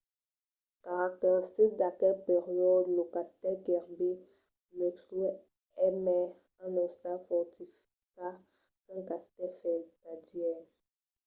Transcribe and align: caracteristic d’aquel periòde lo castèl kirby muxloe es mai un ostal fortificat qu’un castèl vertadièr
caracteristic 0.85 1.69
d’aquel 1.79 2.15
periòde 2.27 2.89
lo 2.97 3.03
castèl 3.15 3.55
kirby 3.65 4.11
muxloe 4.77 5.31
es 5.85 5.95
mai 6.05 6.25
un 6.65 6.71
ostal 6.87 7.17
fortificat 7.27 8.37
qu’un 8.83 9.01
castèl 9.09 9.49
vertadièr 9.63 10.59